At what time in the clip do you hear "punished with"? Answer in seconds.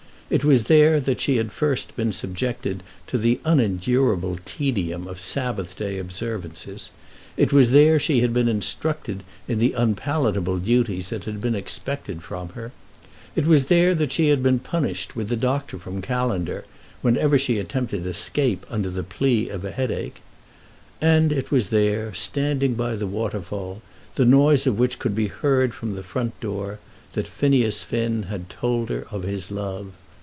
14.59-15.27